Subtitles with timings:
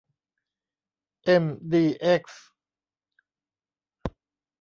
[1.23, 2.45] เอ็ม ดี เอ็กซ์